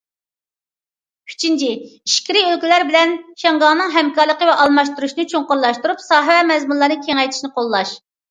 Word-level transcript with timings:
ئۈچىنچى، 1.31 1.67
ئىچكىرى 1.89 2.41
ئۆلكىلەر 2.45 2.85
بىلەن 2.87 3.13
شياڭگاڭنىڭ 3.43 3.93
ھەمكارلىقى 3.97 4.49
ۋە 4.51 4.55
ئالماشتۇرۇشىنى 4.63 5.27
چوڭقۇرلاشتۇرۇپ، 5.35 6.03
ساھە 6.07 6.33
ۋە 6.33 6.41
مەزمۇنلارنى 6.53 7.01
كېڭەيتىشنى 7.09 7.53
قوللاش. 7.61 7.95